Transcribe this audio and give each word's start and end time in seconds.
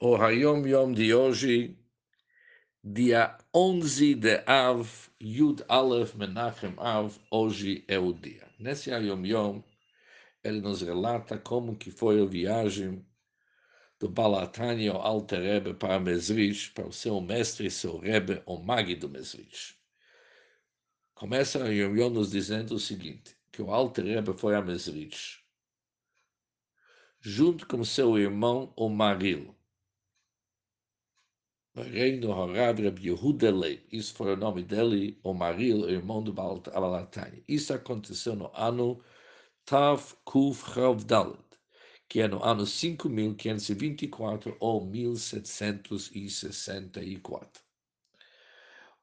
o 0.00 0.14
Hayom 0.14 0.64
Yom 0.64 0.92
de 0.92 1.12
hoje, 1.12 1.76
dia 2.84 3.36
11 3.52 4.14
de 4.14 4.44
Av, 4.46 4.88
Yud 5.20 5.64
Aleph 5.68 6.14
Menachem 6.14 6.74
Av, 6.78 7.18
hoje 7.28 7.84
é 7.88 7.98
o 7.98 8.12
dia. 8.12 8.46
Nesse 8.60 8.92
Hayom 8.92 9.26
Yom, 9.26 9.60
ele 10.44 10.60
nos 10.60 10.82
relata 10.82 11.36
como 11.36 11.74
que 11.74 11.90
foi 11.90 12.22
a 12.22 12.24
viagem 12.24 13.04
do 13.98 14.08
Balatani 14.08 14.86
ao 14.86 15.02
Alter 15.02 15.40
Rebbe 15.40 15.74
para 15.74 15.98
Mesrich, 15.98 16.70
para 16.70 16.86
o 16.86 16.92
seu 16.92 17.20
mestre, 17.20 17.68
seu 17.68 17.98
Rebbe, 17.98 18.40
o 18.46 18.56
Magi 18.56 18.94
do 18.94 19.08
Mesrich. 19.08 19.76
Começa 21.12 21.64
a 21.64 21.68
Yom 21.70 21.96
Yom 21.96 22.10
nos 22.10 22.30
dizendo 22.30 22.76
o 22.76 22.78
seguinte, 22.78 23.36
que 23.50 23.60
o 23.60 23.72
Alter 23.72 24.04
Rebbe 24.04 24.32
foi 24.32 24.54
a 24.54 24.62
Mesrich, 24.62 25.40
junto 27.20 27.66
com 27.66 27.82
seu 27.82 28.16
irmão, 28.16 28.72
o 28.76 28.88
Maril, 28.88 29.57
reino 31.82 32.30
Horav 32.30 32.80
Reb 32.80 32.98
Yehuda 32.98 33.50
Leib. 33.50 33.82
Isso 33.90 34.14
foi 34.14 34.34
o 34.34 34.36
nome 34.36 34.62
dele, 34.62 35.18
o 35.22 35.32
Maril, 35.34 35.88
irmão 35.88 36.22
do 36.22 36.32
Balatani. 36.32 37.42
Isso 37.48 37.72
aconteceu 37.72 38.36
no 38.36 38.50
ano 38.54 39.02
Tav 39.64 40.12
Kuf 40.24 40.72
Chav 40.72 41.02
Dalet, 41.04 41.38
que 42.08 42.20
é 42.20 42.28
no 42.28 42.42
ano 42.42 42.66
5524 42.66 44.56
ou 44.60 44.84
1764. 44.84 47.62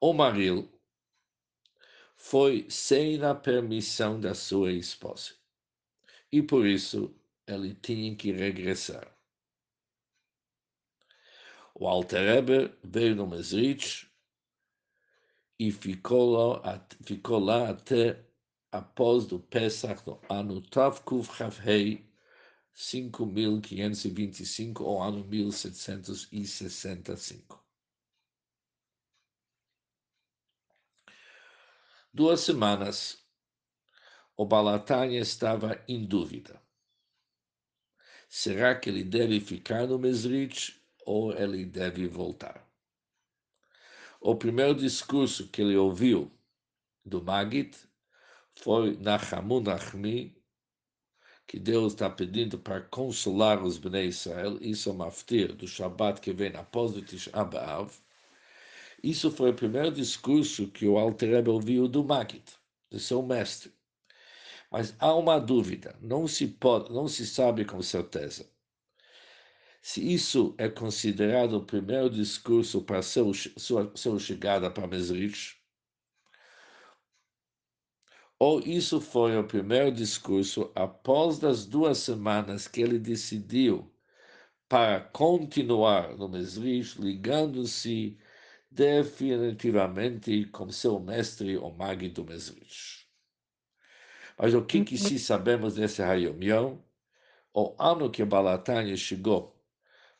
O 0.00 0.12
Maril 0.12 0.68
foi 2.16 2.66
sem 2.68 3.22
a 3.22 3.34
permissão 3.34 4.20
da 4.20 4.34
sua 4.34 4.72
esposa. 4.72 5.32
E 6.32 6.42
por 6.42 6.66
isso 6.66 7.14
ele 7.46 7.74
tinha 7.74 8.14
que 8.16 8.32
regressar. 8.32 9.15
O 11.78 11.86
Alter 11.86 12.42
veio 12.82 13.14
no 13.14 13.26
Mesrich 13.26 14.10
e 15.58 15.70
ficou 15.70 16.30
lá, 16.30 16.86
ficou 17.04 17.38
lá 17.38 17.68
até 17.68 18.26
após 18.72 19.26
do 19.26 19.38
Pesach 19.38 20.02
no 20.06 20.18
ano 20.30 20.62
Tavkuf 20.62 21.36
Chavhei 21.36 22.10
5525 22.72 24.84
ou 24.84 25.02
ano 25.02 25.22
1765. 25.26 27.62
Duas 32.10 32.40
semanas, 32.40 33.22
o 34.34 34.46
Balatanya 34.46 35.20
estava 35.20 35.84
em 35.86 36.06
dúvida. 36.06 36.58
Será 38.30 38.74
que 38.74 38.88
ele 38.88 39.04
deve 39.04 39.40
ficar 39.40 39.86
no 39.86 39.98
Mesrich 39.98 40.85
ou 41.06 41.32
ele 41.32 41.64
deve 41.64 42.06
voltar. 42.08 42.68
O 44.20 44.34
primeiro 44.34 44.74
discurso 44.74 45.48
que 45.48 45.62
ele 45.62 45.76
ouviu 45.76 46.30
do 47.04 47.22
Magid 47.22 47.76
foi 48.56 48.96
Nachamu 48.96 49.60
Nachmi, 49.60 50.36
que 51.46 51.60
Deus 51.60 51.92
está 51.92 52.10
pedindo 52.10 52.58
para 52.58 52.80
consolar 52.80 53.62
os 53.62 53.78
Bnei 53.78 54.08
Israel. 54.08 54.58
Isso 54.60 54.88
é 54.88 54.92
o 54.92 54.96
maftir 54.96 55.54
do 55.54 55.68
Shabat 55.68 56.20
que 56.20 56.32
vem 56.32 56.54
após 56.56 56.96
o 56.96 57.02
Tisha 57.02 57.44
B'Av. 57.44 57.92
Isso 59.00 59.30
foi 59.30 59.50
o 59.50 59.54
primeiro 59.54 59.92
discurso 59.92 60.66
que 60.68 60.88
o 60.88 60.98
Alter 60.98 61.48
ouviu 61.48 61.86
do 61.86 62.02
Magid, 62.02 62.44
do 62.90 62.98
seu 62.98 63.22
mestre. 63.22 63.72
Mas 64.72 64.96
há 64.98 65.14
uma 65.14 65.38
dúvida, 65.38 65.96
não 66.00 66.26
se 66.26 66.48
pode, 66.48 66.92
não 66.92 67.06
se 67.06 67.24
sabe 67.24 67.64
com 67.64 67.80
certeza 67.80 68.50
se 69.86 70.02
isso 70.02 70.52
é 70.58 70.68
considerado 70.68 71.58
o 71.58 71.64
primeiro 71.64 72.10
discurso 72.10 72.82
para 72.82 73.02
seu, 73.02 73.32
sua, 73.32 73.92
sua 73.94 74.18
chegada 74.18 74.68
para 74.68 74.84
Mesrich, 74.88 75.56
ou 78.36 78.58
isso 78.58 79.00
foi 79.00 79.38
o 79.38 79.46
primeiro 79.46 79.92
discurso 79.92 80.72
após 80.74 81.38
das 81.38 81.64
duas 81.64 81.98
semanas 81.98 82.66
que 82.66 82.80
ele 82.80 82.98
decidiu 82.98 83.88
para 84.68 85.02
continuar 85.02 86.16
no 86.16 86.28
Mesrich, 86.28 87.00
ligando-se 87.00 88.18
definitivamente 88.68 90.46
com 90.46 90.68
seu 90.68 90.98
mestre, 90.98 91.56
o 91.58 91.70
Magi 91.70 92.08
do 92.08 92.24
Mesrich. 92.24 93.06
Mas 94.36 94.52
o 94.52 94.64
que, 94.64 94.84
que 94.84 94.98
se 94.98 95.16
sabemos 95.16 95.76
desse 95.76 96.02
Hayom 96.02 96.42
Yom? 96.42 96.78
O 97.54 97.76
ano 97.78 98.10
que 98.10 98.24
Balatanya 98.24 98.96
chegou 98.96 99.55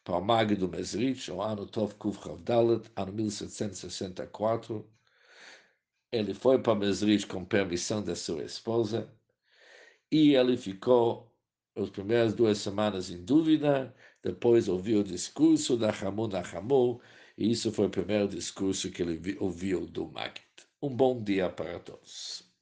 para 0.06 0.18
o 0.18 0.24
Mag 0.24 0.54
do 0.54 0.68
Mesrich, 0.68 1.28
o 1.32 1.42
ano 1.42 1.66
Tov 1.66 1.96
Kuf 1.96 2.22
Chavdalet, 2.22 2.88
ano 2.94 3.12
1764. 3.12 4.88
Ele 6.12 6.32
foi 6.32 6.62
para 6.62 6.76
Mesrich 6.76 7.26
com 7.26 7.44
permissão 7.44 8.00
da 8.00 8.14
sua 8.14 8.44
esposa 8.44 9.12
e 10.10 10.36
ele 10.36 10.56
ficou 10.56 11.34
as 11.74 11.90
primeiras 11.90 12.34
duas 12.34 12.58
semanas 12.58 13.10
em 13.10 13.24
dúvida, 13.24 13.92
depois 14.22 14.68
ouviu 14.68 15.00
o 15.00 15.04
discurso 15.04 15.76
da 15.76 15.90
Hamun 15.90 16.30
Hamu, 16.54 17.00
e 17.36 17.50
isso 17.50 17.72
foi 17.72 17.86
o 17.86 17.90
primeiro 17.90 18.28
discurso 18.28 18.92
que 18.92 19.02
ele 19.02 19.36
ouviu 19.40 19.86
do 19.88 20.08
Magid. 20.08 20.40
Um 20.80 20.94
bom 20.94 21.20
dia 21.20 21.50
para 21.50 21.80
todos. 21.80 22.55